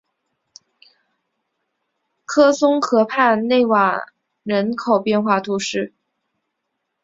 [2.25, 4.05] 科松河畔瓦讷
[4.41, 5.93] 人口变化图示